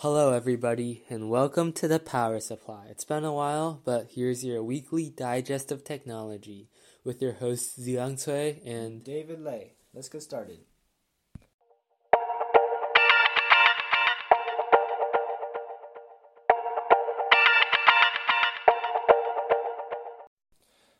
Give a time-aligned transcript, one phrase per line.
[0.00, 2.84] Hello, everybody, and welcome to the Power Supply.
[2.90, 6.68] It's been a while, but here's your weekly digest of technology
[7.02, 9.72] with your hosts Ziang Cui and David Lay.
[9.94, 10.58] Let's get started.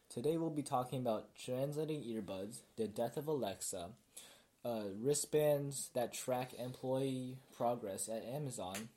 [0.08, 3.90] Today we'll be talking about translating earbuds, the death of Alexa,
[4.66, 8.88] uh, wristbands that track employee progress at Amazon,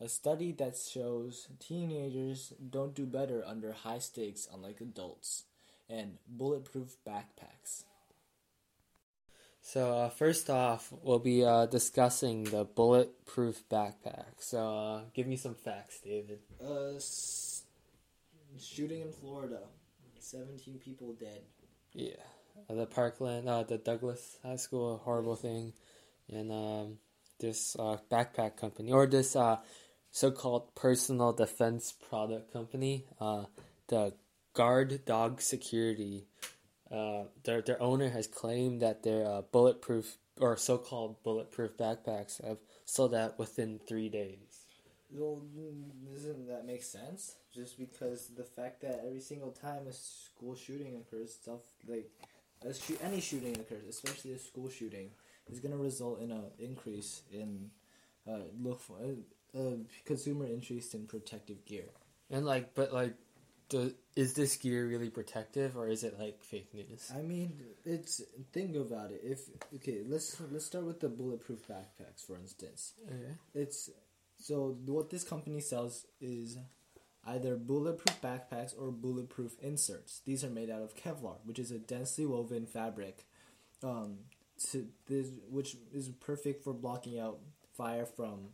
[0.00, 5.44] a study that shows teenagers don't do better under high stakes unlike adults,
[5.90, 7.84] and bulletproof backpacks.
[9.60, 14.36] So, uh, first off, we'll be uh, discussing the bulletproof backpack.
[14.38, 16.40] So, uh, give me some facts, David.
[16.62, 17.62] Uh, s-
[18.60, 19.60] shooting in Florida,
[20.18, 21.40] 17 people dead.
[21.94, 22.12] Yeah,
[22.68, 25.72] the Parkland, uh, the Douglas High School, horrible thing,
[26.28, 26.98] and um,
[27.40, 29.58] this uh, backpack company or this uh,
[30.10, 33.44] so-called personal defense product company, uh,
[33.88, 34.14] the
[34.54, 36.26] Guard Dog Security.
[36.90, 43.14] Uh, their their owner has claimed that their bulletproof or so-called bulletproof backpacks have sold
[43.14, 44.64] out within three days.
[45.10, 45.42] Well,
[46.12, 47.36] doesn't that make sense?
[47.54, 52.10] Just because the fact that every single time a school shooting occurs, stuff like
[52.64, 55.10] a shoo- any shooting occurs, especially a school shooting,
[55.50, 57.70] is going to result in an increase in
[58.28, 61.84] uh, look for uh, uh, consumer interest in protective gear.
[62.30, 63.14] And like, but like,
[63.70, 67.10] the, is this gear really protective or is it like fake news?
[67.14, 67.52] I mean,
[67.84, 68.22] it's
[68.52, 69.20] think about it.
[69.22, 69.40] If
[69.76, 72.94] okay, let's let's start with the bulletproof backpacks, for instance.
[73.06, 73.34] Okay.
[73.54, 73.90] It's
[74.38, 76.58] so what this company sells is
[77.26, 80.20] either bulletproof backpacks or bulletproof inserts.
[80.24, 83.24] These are made out of Kevlar, which is a densely woven fabric,
[83.82, 84.18] um,
[85.06, 87.38] this, which is perfect for blocking out
[87.76, 88.50] fire from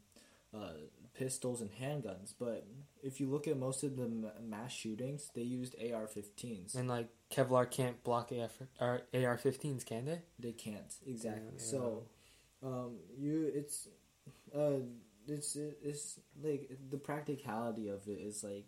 [0.55, 0.73] uh,
[1.15, 2.33] pistols and handguns.
[2.39, 2.67] But
[3.03, 6.75] if you look at most of the ma- mass shootings, they used AR-15s.
[6.75, 10.23] And like Kevlar can't block AR, AR-15s, can they?
[10.39, 11.55] They can't exactly.
[11.57, 12.03] Yeah, So,
[12.63, 13.89] um, you it's,
[14.55, 14.81] uh,
[15.27, 18.67] it's it's like the practicality of it is like,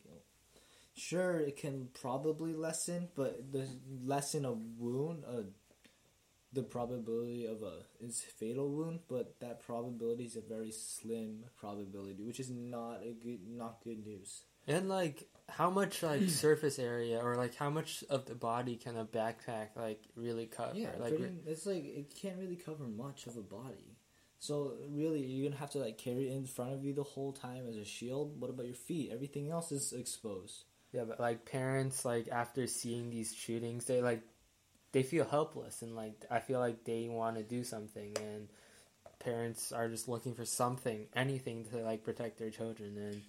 [0.95, 3.67] sure it can probably lessen, but the
[4.05, 5.43] lessen a wound, uh,
[6.53, 12.23] the probability of a is fatal wound, but that probability is a very slim probability,
[12.23, 14.43] which is not a good not good news.
[14.67, 18.97] And like, how much like surface area or like how much of the body can
[18.97, 20.73] a backpack like really cover?
[20.75, 23.97] Yeah, like, pretty, it's like it can't really cover much of a body.
[24.43, 27.31] So really, you're gonna have to like carry it in front of you the whole
[27.31, 28.41] time as a shield.
[28.41, 29.13] What about your feet?
[29.13, 30.65] Everything else is exposed.
[30.91, 34.25] yeah, but like parents like after seeing these shootings, they like
[34.91, 38.49] they feel helpless and like I feel like they want to do something and
[39.21, 43.23] parents are just looking for something, anything to like protect their children and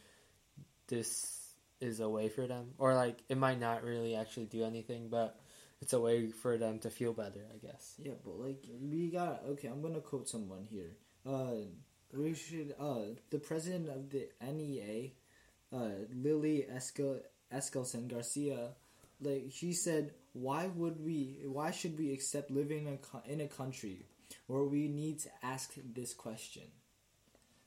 [0.87, 5.09] this is a way for them or like it might not really actually do anything
[5.09, 5.39] but
[5.83, 9.43] it's a way for them to feel better i guess Yeah, but like we got
[9.51, 9.67] okay.
[9.67, 10.95] I'm gonna quote someone here.
[11.27, 11.67] Uh,
[12.13, 12.73] we should.
[12.79, 15.11] Uh, the president of the NEA,
[15.75, 17.19] uh, Lily Escal
[17.51, 18.69] Eskelsen Garcia,
[19.19, 21.43] like she said, why would we?
[21.57, 24.05] Why should we accept living in a, in a country
[24.47, 26.63] where we need to ask this question?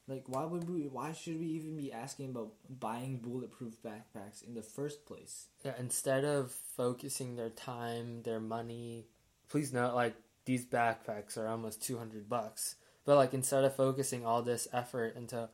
[0.09, 0.83] Like, why would we?
[0.87, 5.49] Why should we even be asking about buying bulletproof backpacks in the first place?
[5.65, 9.07] Yeah, instead of focusing their time, their money,
[9.49, 10.15] please note like
[10.45, 12.77] these backpacks are almost 200 bucks.
[13.05, 15.49] But like instead of focusing all this effort into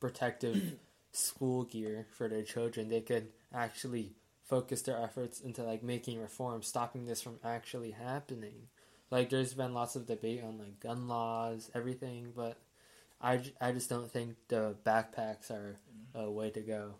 [0.00, 0.74] protective
[1.12, 4.14] school gear for their children, they could actually
[4.44, 8.68] focus their efforts into like making reforms, stopping this from actually happening.
[9.10, 12.58] Like there's been lots of debate on like gun laws, everything, but
[13.22, 15.76] I, I just don't think the backpacks are
[16.14, 16.94] a way to go.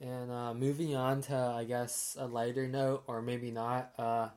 [0.00, 4.28] And uh, moving on to, I guess, a lighter note, or maybe not, uh,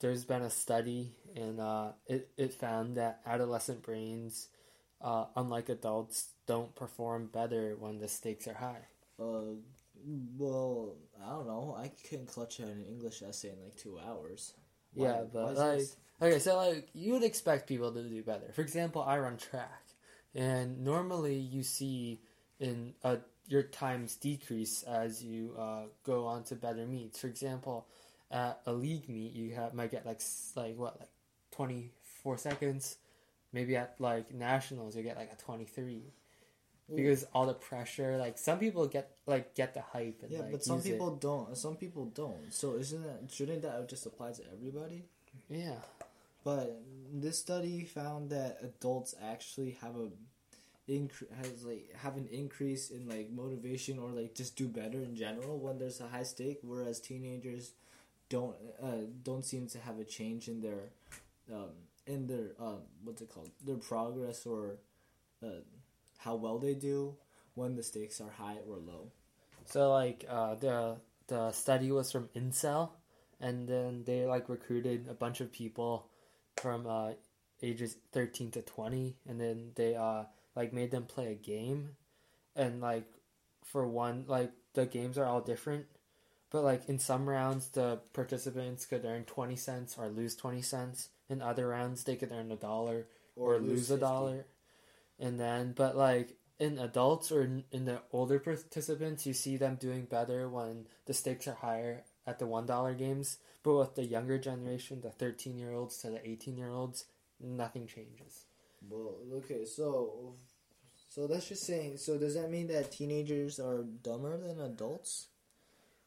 [0.00, 4.48] there's been a study, and uh, it, it found that adolescent brains,
[5.02, 8.86] uh, unlike adults, don't perform better when the stakes are high.
[9.20, 9.56] Uh,
[10.38, 11.76] well, I don't know.
[11.78, 14.54] I can clutch an English essay in like two hours.
[14.94, 18.50] Why- yeah, but like, this- okay, so like, you would expect people to do better.
[18.52, 19.82] For example, I run track,
[20.36, 22.20] and normally you see
[22.60, 23.16] in uh,
[23.48, 27.20] your times decrease as you uh, go on to better meets.
[27.20, 27.86] For example,
[28.30, 30.20] at a league meet, you have might get like
[30.54, 31.08] like what like
[31.50, 31.90] twenty
[32.22, 32.96] four seconds.
[33.52, 36.12] Maybe at like nationals, you get like a twenty three.
[36.94, 40.52] Because all the pressure, like some people get like get the hype and yeah, like,
[40.52, 40.92] but some use it.
[40.92, 41.56] people don't.
[41.56, 42.52] Some people don't.
[42.52, 45.02] So isn't that shouldn't that just apply to everybody?
[45.48, 45.74] yeah
[46.46, 46.80] But
[47.12, 50.10] this study found that adults actually have a
[50.88, 55.16] incre- has like have an increase in like motivation or like just do better in
[55.16, 57.72] general when there's a high stake, whereas teenagers
[58.28, 60.92] don't uh, don't seem to have a change in their
[61.52, 61.70] um,
[62.06, 64.76] in their um, what's it called their progress or
[65.44, 65.62] uh,
[66.18, 67.12] how well they do
[67.56, 69.10] when the stakes are high or low.
[69.64, 72.92] So like uh, the the study was from Insel,
[73.40, 76.06] and then they like recruited a bunch of people
[76.56, 77.12] from uh,
[77.62, 80.24] ages thirteen to twenty, and then they uh,
[80.54, 81.90] like made them play a game,
[82.54, 83.06] and like
[83.64, 85.86] for one like the games are all different,
[86.50, 91.08] but like in some rounds the participants could earn twenty cents or lose twenty cents.
[91.28, 94.46] In other rounds they could earn a dollar or, lose, a dollar,
[95.18, 99.76] and then but like in adults or in, in the older participants, you see them
[99.76, 103.38] doing better when the stakes are higher at the one dollar games.
[103.62, 107.04] But with the younger generation, the thirteen year olds to the eighteen year olds,
[107.40, 108.44] nothing changes.
[108.88, 110.34] Well, okay, so
[111.08, 111.98] so that's just saying.
[111.98, 115.26] So does that mean that teenagers are dumber than adults,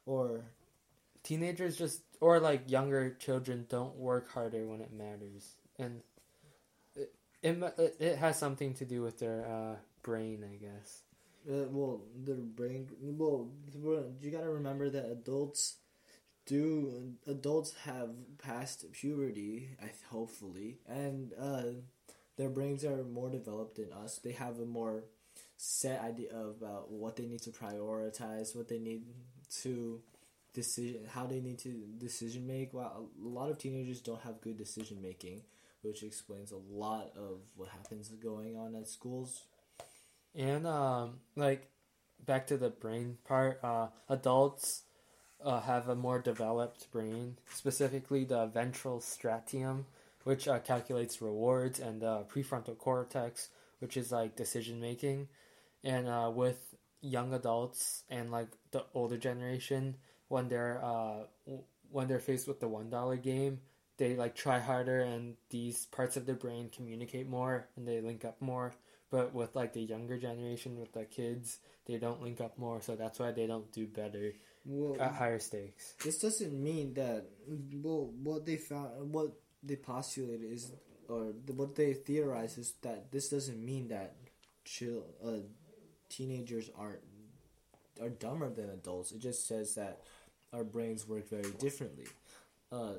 [0.06, 0.46] or
[1.24, 6.02] Teenagers just or like younger children don't work harder when it matters, and
[6.96, 7.14] it
[7.44, 11.02] it, it, has something to do with their uh, brain, I guess.
[11.48, 12.88] uh, well, their brain?
[13.02, 13.50] Well,
[13.84, 15.76] you got to remember that adults
[16.50, 18.10] do adults have
[18.40, 19.70] passed puberty,
[20.10, 21.62] hopefully, and uh,
[22.38, 24.18] their brains are more developed than us.
[24.18, 25.04] They have a more
[25.58, 29.04] set idea about what they need to prioritize, what they need
[29.62, 30.02] to
[30.54, 32.74] decision, how they need to decision make.
[32.74, 35.44] While a lot of teenagers don't have good decision making,
[35.84, 39.44] which explains a lot of what happens going on at schools.
[40.34, 41.70] And um, like
[42.26, 44.84] back to the brain part, uh, adults
[45.44, 49.86] uh, have a more developed brain, specifically the ventral striatum,
[50.24, 53.50] which uh, calculates rewards, and the prefrontal cortex,
[53.80, 55.28] which is like decision making.
[55.84, 59.96] And uh, with young adults and like the older generation,
[60.28, 63.62] when they're uh, w- when they're faced with the one dollar game,
[63.98, 68.26] they like try harder, and these parts of their brain communicate more, and they link
[68.26, 68.74] up more
[69.12, 72.96] but with like the younger generation with the kids they don't link up more so
[72.96, 74.34] that's why they don't do better
[74.72, 77.26] Well, at higher stakes this doesn't mean that.
[77.84, 79.32] Well, what they found, what
[79.64, 80.72] they postulated is,
[81.08, 84.14] or the, what they theorize is that this doesn't mean that
[84.66, 85.42] chill, uh,
[86.10, 87.00] teenagers are
[88.00, 89.12] are dumber than adults.
[89.12, 90.02] It just says that
[90.54, 92.06] our brains work very differently.
[92.72, 92.94] Uh,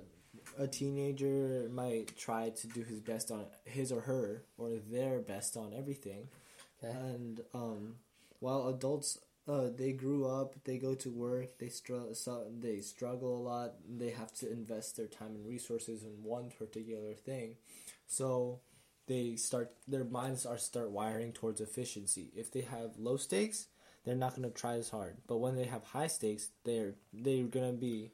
[0.58, 5.56] a teenager might try to do his best on his or her or their best
[5.56, 6.28] on everything,
[6.82, 6.92] Okay.
[6.96, 7.94] and um,
[8.40, 9.18] while adults
[9.50, 12.12] uh, they grew up, they go to work, they str-
[12.60, 17.14] they struggle a lot, they have to invest their time and resources in one particular
[17.14, 17.56] thing.
[18.06, 18.60] So
[19.08, 22.30] they start their minds are start wiring towards efficiency.
[22.36, 23.66] If they have low stakes,
[24.04, 25.16] they're not going to try as hard.
[25.26, 28.12] But when they have high stakes, they're they're going to be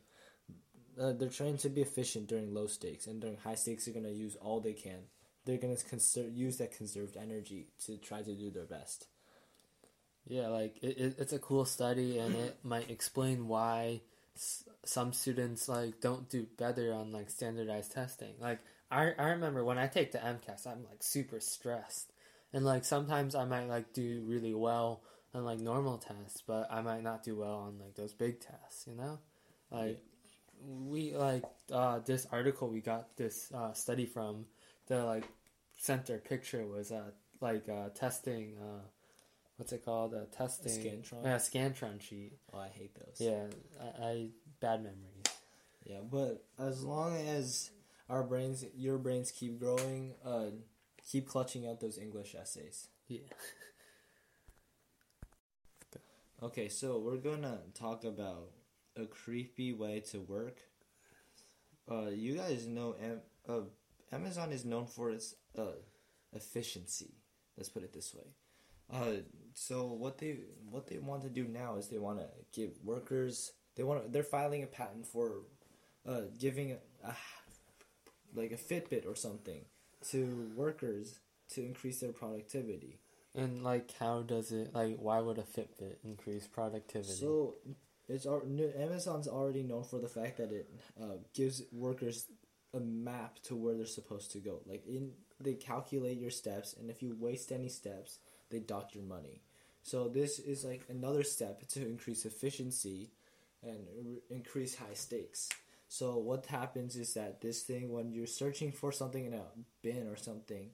[0.98, 4.06] uh, they're trying to be efficient during low stakes, and during high stakes, they're going
[4.06, 5.00] to use all they can.
[5.44, 9.06] They're going to conser- use that conserved energy to try to do their best.
[10.26, 14.00] Yeah like it, it, it's a cool study and it might explain why
[14.34, 18.34] s- some students like don't do better on like standardized testing.
[18.40, 22.12] Like I, I remember when i take the mcas i'm like super stressed.
[22.52, 25.02] And like sometimes i might like do really well
[25.34, 28.86] on like normal tests but i might not do well on like those big tests
[28.86, 29.18] you know?
[29.70, 30.00] Like
[30.64, 34.46] we like uh this article we got this uh study from
[34.86, 35.28] the like
[35.78, 37.10] center picture was uh
[37.40, 38.80] like uh testing uh
[39.56, 40.70] what's it called uh testing
[41.02, 41.24] Scantron?
[41.24, 43.16] yeah scantron sheet Oh, I hate those.
[43.20, 43.44] yeah
[43.80, 44.28] I, I
[44.60, 45.24] bad memories
[45.84, 47.70] Yeah, but as long as
[48.08, 50.50] our brains, your brains keep growing, uh,
[51.10, 52.88] keep clutching out those English essays.
[53.08, 53.20] yeah
[56.42, 58.50] Okay, so we're gonna talk about
[58.94, 60.58] a creepy way to work.
[61.90, 63.62] Uh, you guys know Am- uh,
[64.12, 65.76] Amazon is known for its uh,
[66.32, 67.14] efficiency.
[67.56, 68.26] Let's put it this way.
[68.92, 69.22] Uh,
[69.58, 70.36] so what they
[70.70, 74.22] what they want to do now is they want to give workers they want they're
[74.22, 75.40] filing a patent for
[76.06, 77.14] uh, giving a, a
[78.34, 79.64] like a Fitbit or something
[80.10, 81.20] to workers
[81.54, 82.98] to increase their productivity.
[83.34, 87.54] and like how does it like why would a fitbit increase productivity So
[88.08, 90.68] it's Amazon's already known for the fact that it
[91.00, 92.26] uh, gives workers
[92.74, 94.60] a map to where they're supposed to go.
[94.66, 98.18] Like in they calculate your steps, and if you waste any steps,
[98.50, 99.42] they dock your money.
[99.86, 103.12] So this is like another step to increase efficiency
[103.62, 103.86] and
[104.28, 105.48] increase high stakes.
[105.86, 109.44] So what happens is that this thing, when you're searching for something in a
[109.82, 110.70] bin or something,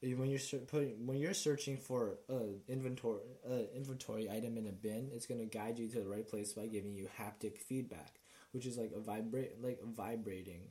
[0.00, 4.72] when you're ser- putting when you're searching for a inventory uh, inventory item in a
[4.72, 8.20] bin, it's gonna guide you to the right place by giving you haptic feedback,
[8.52, 10.62] which is like a vibrate like vibrating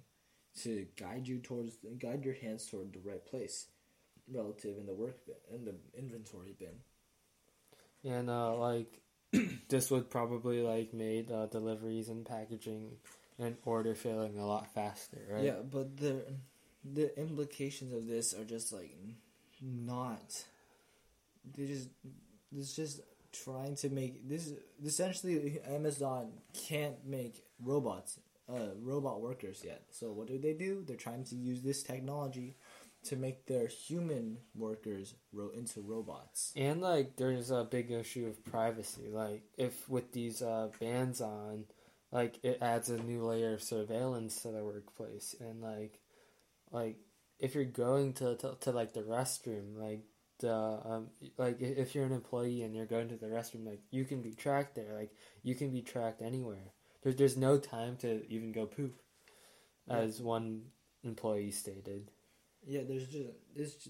[0.64, 3.68] to guide you towards guide your hands toward the right place
[4.28, 6.80] relative in the work bin in the inventory bin.
[8.06, 9.02] And uh, like
[9.70, 12.98] this would probably like made uh, deliveries and packaging
[13.40, 15.44] and order filling a lot faster, right?
[15.44, 16.24] Yeah, but the
[16.84, 18.96] the implications of this are just like
[19.62, 20.44] not.
[21.56, 21.90] They just
[22.56, 24.52] it's just trying to make this
[24.86, 28.20] essentially Amazon can't make robots,
[28.50, 29.84] uh, robot workers yet.
[29.92, 30.84] So what do they do?
[30.86, 32.56] They're trying to use this technology
[33.06, 36.54] to make their human workers ro- into robots.
[36.56, 39.10] And like there's a big issue of privacy.
[39.12, 41.66] Like if with these uh, bans on,
[42.12, 45.36] like it adds a new layer of surveillance to the workplace.
[45.40, 46.00] And like,
[46.72, 46.98] like
[47.40, 50.02] if you're going to to, to like the restroom, like
[50.40, 51.08] the um
[51.38, 54.32] like if you're an employee and you're going to the restroom, like you can be
[54.34, 54.94] tracked there.
[54.94, 55.12] Like
[55.44, 56.74] you can be tracked anywhere.
[57.02, 58.96] There's there's no time to even go poop,
[59.90, 60.64] as one
[61.04, 62.12] employee stated.
[62.68, 63.88] Yeah, there's just this.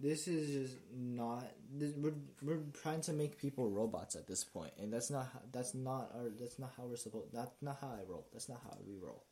[0.00, 1.46] This is just not.
[1.72, 5.28] This, we're we're trying to make people robots at this point, and that's not.
[5.32, 6.30] how- That's not our.
[6.38, 7.32] That's not how we're supposed.
[7.32, 8.26] That's not how I roll.
[8.32, 9.22] That's not how we roll.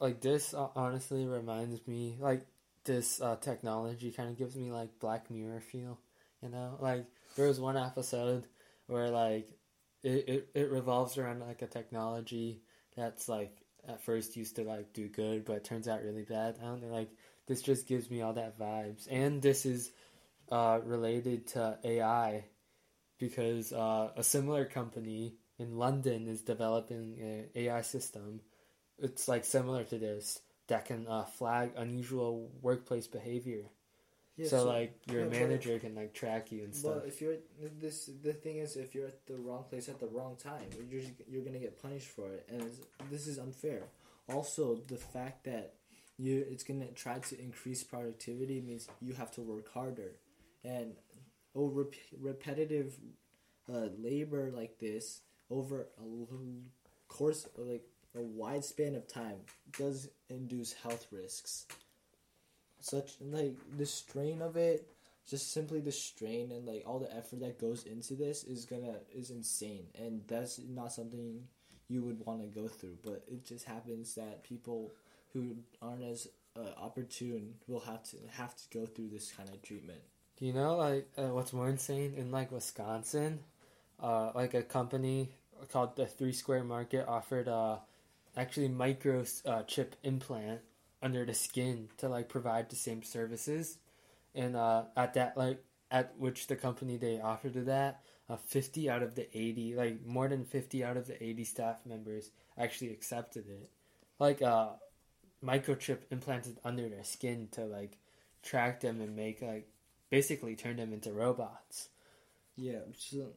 [0.00, 2.46] like this uh, honestly reminds me like
[2.84, 5.98] this uh, technology kind of gives me like black mirror feel
[6.42, 7.04] you know like
[7.36, 8.46] there was one episode
[8.86, 9.48] where like
[10.02, 12.62] it, it, it revolves around like a technology
[12.94, 13.56] that's like
[13.88, 16.88] at first used to like do good but turns out really bad i don't know
[16.94, 17.10] like
[17.46, 19.90] this just gives me all that vibes and this is
[20.50, 22.44] uh, related to ai
[23.18, 28.40] because uh, a similar company in london is developing an ai system
[28.98, 33.64] it's like similar to this that can uh, flag unusual workplace behavior.
[34.36, 36.96] Yeah, so, like your yeah, but- manager can like track you and stuff.
[36.96, 37.36] But if you're
[37.80, 41.02] this, the thing is, if you're at the wrong place at the wrong time, you're
[41.26, 42.78] you're gonna get punished for it, and it's,
[43.10, 43.84] this is unfair.
[44.28, 45.74] Also, the fact that
[46.18, 50.12] you it's gonna try to increase productivity means you have to work harder,
[50.64, 50.94] and
[51.54, 52.96] over rep- repetitive
[53.72, 55.20] uh, labor like this
[55.50, 59.36] over a course like a wide span of time
[59.78, 61.66] does induce health risks.
[62.80, 64.86] Such like the strain of it
[65.28, 68.94] just simply the strain and like all the effort that goes into this is gonna
[69.12, 71.42] is insane and that's not something
[71.88, 74.92] you would want to go through but it just happens that people
[75.36, 79.60] who aren't as uh, opportune will have to have to go through this kind of
[79.60, 80.00] treatment.
[80.38, 82.14] Do you know like uh, what's more insane?
[82.16, 83.40] In like Wisconsin?
[83.98, 85.30] Uh, like a company
[85.72, 87.76] called the Three Square Market offered uh,
[88.36, 90.60] actually micro uh, chip implant
[91.02, 93.78] under the skin to like provide the same services,
[94.34, 98.90] and uh, at that like at which the company they offered to that, uh, fifty
[98.90, 102.90] out of the eighty like more than fifty out of the eighty staff members actually
[102.90, 103.70] accepted it,
[104.18, 104.68] like uh,
[105.44, 107.98] microchip implanted under their skin to like
[108.42, 109.68] track them and make like
[110.10, 111.88] basically turn them into robots.
[112.56, 113.28] yeah so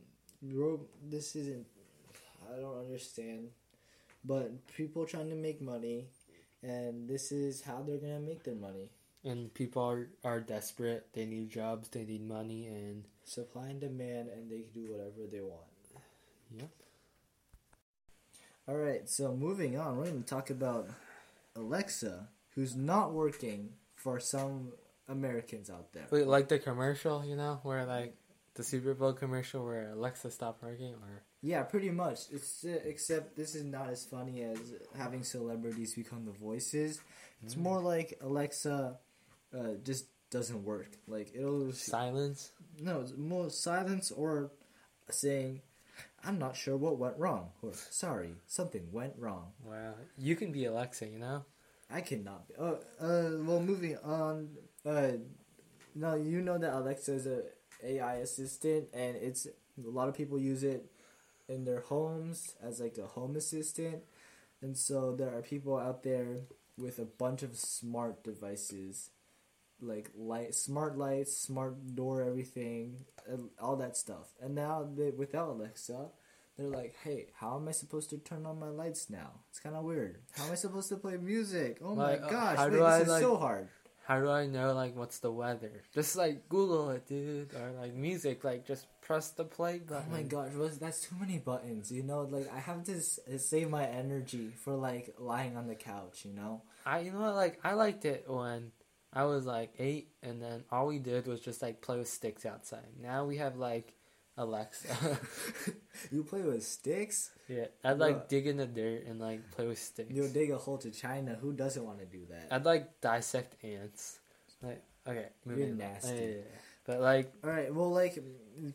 [0.42, 1.66] ro- this isn't
[2.54, 3.50] i don't understand
[4.24, 6.08] but people trying to make money
[6.64, 8.90] and this is how they're gonna make their money
[9.24, 11.08] And people are, are desperate.
[11.14, 11.90] They need jobs.
[11.90, 12.68] They need money.
[12.68, 15.68] And supply and demand and they can do whatever they want
[16.58, 16.70] Yep.
[18.68, 20.88] all right so moving on we're going to talk about
[21.56, 24.72] alexa who's not working for some
[25.08, 26.08] americans out there.
[26.12, 28.16] Wait, like the commercial, you know, where like
[28.56, 31.24] the Super Bowl commercial where Alexa stopped working, or?
[31.42, 32.20] Yeah pretty much.
[32.32, 34.60] It's uh, except this is not as funny as
[34.98, 37.00] having celebrities become the voices.
[37.44, 37.60] It's Mm.
[37.62, 38.98] more like alexa
[39.58, 40.90] uh, just doesn't work.
[41.08, 42.52] Like it'll silence.
[42.80, 44.52] no it's more silence or
[45.10, 45.62] saying
[46.24, 50.66] i'm not sure what went wrong or sorry something went wrong Wow, you can be
[50.66, 51.46] Alexa, you know.
[51.92, 52.54] I cannot be.
[52.60, 54.50] Oh, uh, well, moving on.
[54.86, 55.14] Uh,
[55.96, 57.42] now you know that Alexa is a
[57.84, 60.86] AI assistant, and it's a lot of people use it
[61.48, 64.04] in their homes as like a home assistant,
[64.62, 66.42] and so there are people out there
[66.78, 69.10] with a bunch of smart devices,
[69.82, 72.98] like light, smart lights, smart door, everything,
[73.32, 74.28] uh, all that stuff.
[74.42, 76.08] And now they, without Alexa,
[76.58, 79.32] they're like, hey, how am I supposed to turn on my lights now?
[79.50, 80.20] It's kind of weird.
[80.38, 81.78] How am I supposed to play music?
[81.82, 83.70] Oh Like, my uh, gosh, wait, this I, is like- so hard.
[84.06, 85.84] How do I know like what's the weather?
[85.94, 88.44] Just like Google it, dude, or like music.
[88.44, 90.06] Like just press the play button.
[90.10, 90.50] Oh my gosh,
[90.82, 91.92] that's too many buttons.
[91.92, 95.76] You know, like I have to s- save my energy for like lying on the
[95.76, 96.26] couch.
[96.26, 98.72] You know, I you know what like I liked it when
[99.12, 102.46] I was like eight, and then all we did was just like play with sticks
[102.46, 102.86] outside.
[103.02, 103.94] Now we have like
[104.38, 105.20] Alexa.
[106.12, 107.32] you play with sticks?
[107.48, 110.14] yeah, I'd like dig in the dirt and like play with sticks.
[110.14, 111.38] You'll dig a hole to China.
[111.42, 112.48] Who doesn't want to do that?
[112.52, 114.20] I'd like dissect ants.
[114.62, 116.10] Like okay, moving You're nasty.
[116.10, 116.60] Yeah, yeah, yeah.
[116.90, 117.72] But like All right.
[117.72, 118.18] Well, like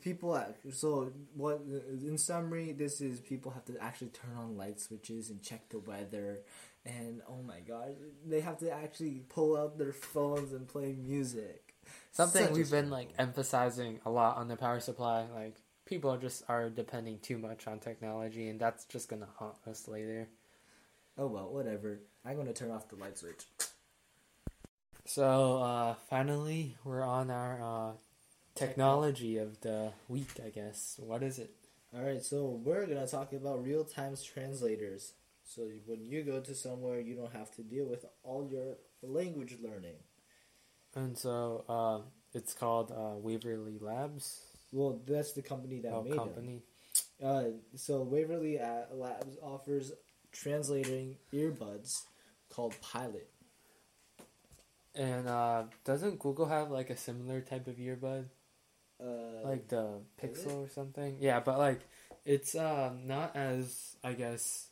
[0.00, 0.36] people.
[0.36, 1.62] act- So what?
[2.06, 5.80] In summary, this is people have to actually turn on light switches and check the
[5.80, 6.38] weather,
[6.86, 11.74] and oh my god, they have to actually pull out their phones and play music.
[12.12, 15.26] something Such we've been like emphasizing a lot on the power supply.
[15.34, 19.88] Like people just are depending too much on technology, and that's just gonna haunt us
[19.88, 20.28] later.
[21.18, 21.98] Oh well, whatever.
[22.24, 23.44] I'm gonna turn off the light switch.
[25.06, 27.92] So uh, finally, we're on our uh,
[28.54, 30.40] technology of the week.
[30.44, 30.98] I guess.
[30.98, 31.50] What is it?
[31.94, 35.12] All right, so we're gonna talk about real time translators.
[35.44, 39.56] So when you go to somewhere, you don't have to deal with all your language
[39.62, 39.96] learning.
[40.94, 44.40] And so uh, it's called uh, Waverly Labs.
[44.72, 46.62] Well, that's the company that oh, made company.
[47.20, 47.24] it.
[47.24, 47.44] Uh,
[47.76, 49.92] so Waverly uh, Labs offers
[50.32, 52.02] translating earbuds
[52.48, 53.28] called Pilot.
[54.94, 58.26] And uh, doesn't Google have like a similar type of earbud,
[59.00, 61.16] Uh, like the Pixel or something?
[61.20, 61.80] Yeah, but like
[62.24, 64.68] it's uh, not as I guess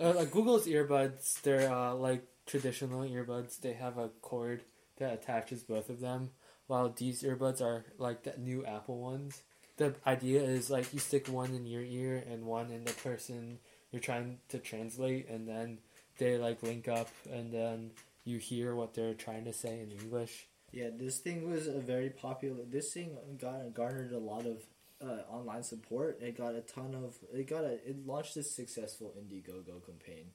[0.00, 1.40] uh, like Google's earbuds.
[1.42, 3.60] They're uh, like traditional earbuds.
[3.60, 4.62] They have a cord
[4.96, 6.30] that attaches both of them,
[6.66, 9.42] while these earbuds are like the new Apple ones.
[9.76, 13.58] The idea is like you stick one in your ear and one in the person
[13.92, 15.78] you're trying to translate, and then
[16.18, 17.90] they like link up, and then
[18.24, 20.48] you hear what they're trying to say in English.
[20.72, 22.64] Yeah, this thing was a very popular.
[22.68, 24.62] This thing got garnered a lot of
[25.02, 26.18] uh, online support.
[26.20, 27.16] It got a ton of.
[27.32, 27.74] It got a.
[27.88, 30.26] It launched a successful Indiegogo campaign,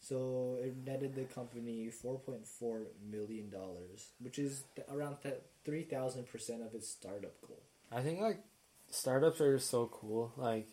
[0.00, 5.34] so it netted the company four point four million dollars, which is th- around th-
[5.64, 7.62] three thousand percent of its startup goal.
[7.92, 8.42] I think like
[8.90, 10.32] startups are so cool.
[10.36, 10.66] Like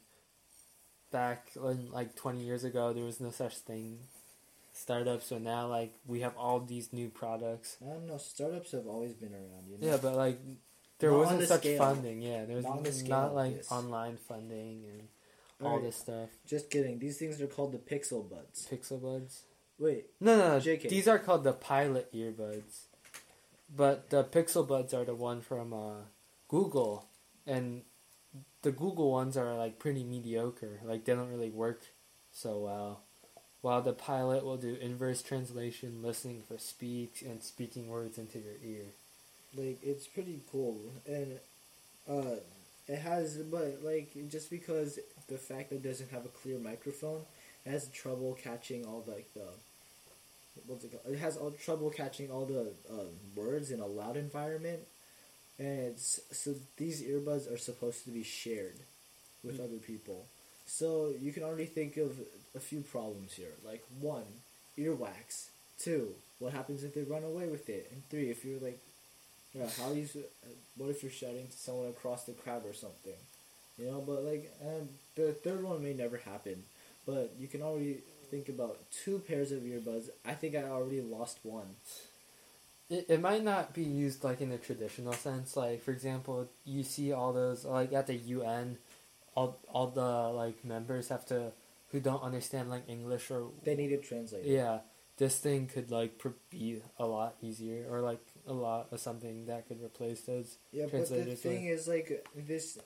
[1.11, 3.99] back when like twenty years ago, there was no such thing.
[4.75, 7.77] Startups, so now like we have all these new products.
[7.81, 8.17] I don't know.
[8.17, 9.69] Startups have always been around.
[9.69, 9.87] You know?
[9.87, 10.39] Yeah, but like
[10.99, 11.77] there Not wasn't the such scale.
[11.79, 12.21] funding.
[12.21, 13.71] Yeah, there was Not the not like this.
[13.71, 15.07] online funding and
[15.61, 16.29] all Alright, this stuff.
[16.47, 16.97] Just kidding.
[16.99, 18.67] These things are called the Pixel Buds.
[18.71, 19.43] Pixel buds.
[19.79, 20.59] Wait, No, no, no.
[20.59, 20.89] JK.
[20.89, 22.85] These are called the Pilot earbuds,
[23.75, 26.01] but the Pixel buds are the one from uh,
[26.47, 27.05] Google,
[27.45, 27.81] and
[28.63, 30.79] the Google ones are like pretty mediocre.
[30.83, 31.81] Like they don't really work
[32.31, 33.01] so well.
[33.63, 38.57] While the Pilot will do inverse translation, listening for speaks, and speaking words into your
[38.63, 38.85] ear.
[39.55, 41.39] like it's pretty cool and
[42.09, 42.35] uh
[42.87, 44.99] it has but like just because
[45.29, 47.21] the fact that it doesn't have a clear microphone
[47.65, 49.47] it has trouble catching all like the
[50.67, 54.17] what's it called it has all trouble catching all the uh, words in a loud
[54.17, 54.79] environment
[55.59, 58.79] and it's so these earbuds are supposed to be shared
[59.43, 59.65] with Mm.
[59.65, 60.25] other people
[60.65, 62.11] so you can already think of
[62.55, 64.25] a few problems here like one
[64.77, 65.47] earwax
[65.79, 68.79] two what happens if they run away with it and three if you're like
[69.53, 70.07] yeah, how you?
[70.15, 73.13] uh, What if you're shouting to someone across the crowd or something?
[73.77, 74.51] You know, but like,
[75.15, 76.63] the third one may never happen.
[77.05, 77.99] But you can already
[78.31, 80.09] think about two pairs of earbuds.
[80.25, 81.75] I think I already lost one.
[82.89, 85.55] It, it might not be used like in a traditional sense.
[85.55, 88.77] Like for example, you see all those like at the UN,
[89.35, 91.51] all all the like members have to
[91.93, 94.49] who don't understand like English or They need a translator.
[94.49, 94.79] yeah.
[95.17, 99.45] This thing could like pr- be a lot easier or like a lot of something
[99.45, 100.57] that could replace those.
[100.71, 102.79] Yeah, but the thing is, like, this,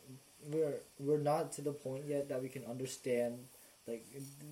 [0.46, 3.46] we're we're not to the point yet that we can understand,
[3.88, 4.06] like,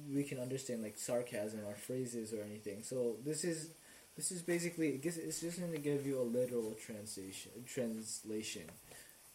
[0.10, 2.82] we can understand like sarcasm or phrases or anything.
[2.82, 3.72] So this is,
[4.16, 8.64] this is basically, guess it's just going to give you a literal translation, translation,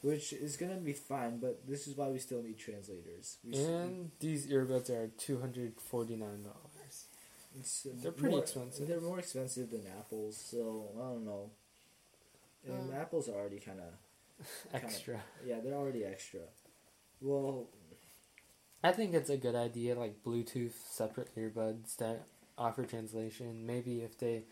[0.03, 1.39] which is going to be fine.
[1.39, 3.39] But this is why we still need translators.
[3.45, 7.07] We s- And these earbuds are two hundred forty nine dollars.
[7.59, 8.87] it's, uh, they're pretty more- expensive.
[8.89, 11.51] They're more expensive than apples, so I don't know.
[12.67, 12.97] And Uh.
[12.97, 15.23] apples are already kind of Extra.
[15.45, 16.41] yeah, they're already extra.
[17.21, 17.69] Well,
[18.83, 23.67] I think it's a good idea, like Bluetooth separate earbuds that offer translation.
[23.67, 24.45] Maybe if they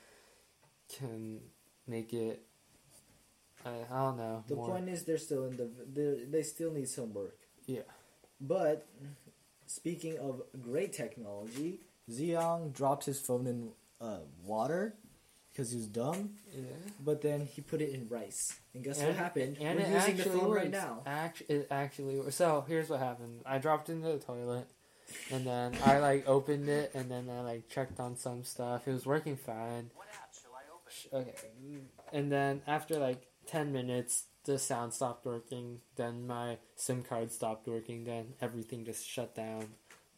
[0.89, 1.41] can
[1.87, 2.45] make it,
[3.65, 4.45] I, I don't know.
[4.47, 7.37] The more- point is, they're still in the they they still need some work.
[7.67, 7.83] Yeah.
[8.41, 8.87] But
[9.67, 14.95] speaking of great technology, Xiong dropped his phone in uh, water
[15.53, 16.31] because he was dumb.
[16.55, 16.63] yeah.
[17.05, 19.57] But then he put it in rice, and guess And- what happened?
[19.61, 20.63] And We're it using the actually phone works.
[20.63, 21.03] right now.
[21.07, 22.31] Act, it actually.
[22.31, 23.43] So here's what happened.
[23.45, 24.67] I dropped into the toilet,
[25.33, 28.87] and then I like opened it, and then I like checked on some stuff.
[28.87, 29.91] It was working fine.
[29.95, 31.29] What app shall I open?
[31.29, 31.81] Okay.
[32.13, 35.81] and then after like 10 minutes, the sound stopped working.
[35.97, 38.05] Then my SIM card stopped working.
[38.05, 39.69] Then everything just shut down.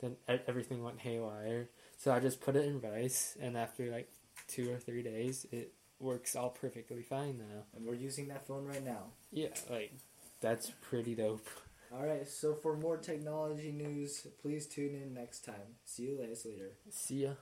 [0.01, 0.17] Then
[0.47, 1.69] everything went haywire.
[1.99, 4.11] So I just put it in rice, and after like
[4.49, 7.65] two or three days, it works all perfectly fine now.
[7.77, 9.13] And we're using that phone right now.
[9.31, 9.93] Yeah, like
[10.41, 11.47] that's pretty dope.
[11.93, 12.27] All right.
[12.27, 15.77] So for more technology news, please tune in next time.
[15.85, 16.71] See you guys later.
[16.89, 17.33] See ya.